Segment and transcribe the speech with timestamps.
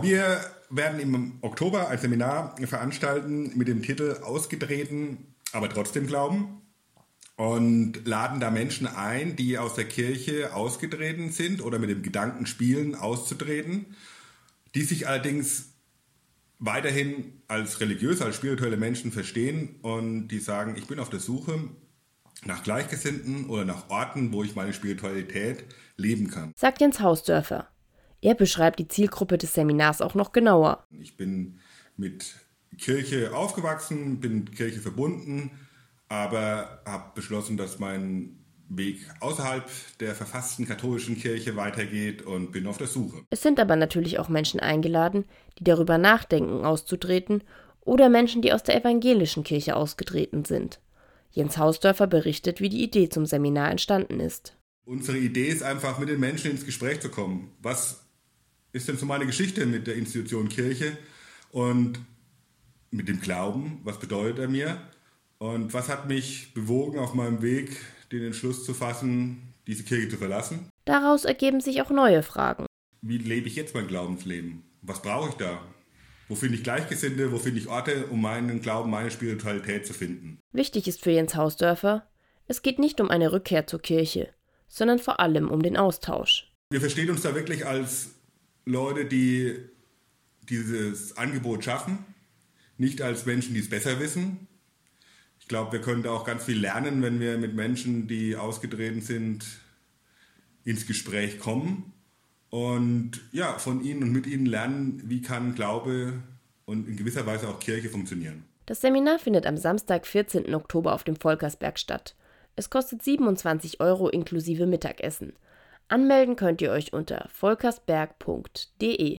[0.00, 6.62] Wir werden im Oktober ein Seminar veranstalten mit dem Titel Ausgetreten, aber trotzdem glauben
[7.36, 12.46] und laden da Menschen ein, die aus der Kirche ausgetreten sind oder mit dem Gedanken
[12.46, 13.96] spielen, auszutreten,
[14.74, 15.72] die sich allerdings
[16.60, 21.58] weiterhin als religiös, als spirituelle Menschen verstehen und die sagen, ich bin auf der Suche
[22.44, 25.64] nach Gleichgesinnten oder nach Orten, wo ich meine Spiritualität
[25.96, 26.52] leben kann.
[26.56, 27.68] Sagt Jens Hausdörfer.
[28.20, 30.84] Er beschreibt die Zielgruppe des Seminars auch noch genauer.
[30.90, 31.60] Ich bin
[31.96, 32.34] mit
[32.78, 35.50] Kirche aufgewachsen, bin mit Kirche verbunden,
[36.08, 38.38] aber habe beschlossen, dass mein
[38.68, 39.64] Weg außerhalb
[40.00, 43.22] der verfassten katholischen Kirche weitergeht und bin auf der Suche.
[43.30, 45.24] Es sind aber natürlich auch Menschen eingeladen,
[45.58, 47.42] die darüber nachdenken, auszutreten,
[47.80, 50.78] oder Menschen, die aus der evangelischen Kirche ausgetreten sind.
[51.30, 54.58] Jens Hausdörfer berichtet, wie die Idee zum Seminar entstanden ist.
[54.84, 57.52] Unsere Idee ist einfach, mit den Menschen ins Gespräch zu kommen.
[57.60, 58.07] Was
[58.78, 60.96] ist denn so meine Geschichte mit der Institution Kirche
[61.50, 61.98] und
[62.90, 63.80] mit dem Glauben?
[63.84, 64.80] Was bedeutet er mir?
[65.38, 67.76] Und was hat mich bewogen, auf meinem Weg
[68.10, 70.70] den Entschluss zu fassen, diese Kirche zu verlassen?
[70.84, 72.66] Daraus ergeben sich auch neue Fragen.
[73.02, 74.62] Wie lebe ich jetzt mein Glaubensleben?
[74.82, 75.60] Was brauche ich da?
[76.28, 77.32] Wo finde ich Gleichgesinnte?
[77.32, 80.38] Wo finde ich Orte, um meinen Glauben, meine Spiritualität zu finden?
[80.52, 82.08] Wichtig ist für Jens Hausdörfer,
[82.46, 84.32] es geht nicht um eine Rückkehr zur Kirche,
[84.68, 86.50] sondern vor allem um den Austausch.
[86.70, 88.10] Wir verstehen uns da wirklich als
[88.68, 89.56] Leute, die
[90.48, 92.04] dieses Angebot schaffen,
[92.76, 94.46] nicht als Menschen, die es besser wissen.
[95.40, 99.00] Ich glaube, wir können da auch ganz viel lernen, wenn wir mit Menschen, die ausgetreten
[99.00, 99.44] sind,
[100.64, 101.92] ins Gespräch kommen
[102.50, 106.22] und ja, von ihnen und mit ihnen lernen, wie kann Glaube
[106.66, 108.44] und in gewisser Weise auch Kirche funktionieren.
[108.66, 110.54] Das Seminar findet am Samstag, 14.
[110.54, 112.14] Oktober auf dem Volkersberg statt.
[112.54, 115.32] Es kostet 27 Euro inklusive Mittagessen.
[115.88, 119.16] Anmelden könnt ihr euch unter volkersberg.de.